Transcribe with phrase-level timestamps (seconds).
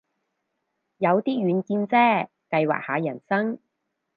[0.97, 3.59] 有啲遠見啫，計劃下人生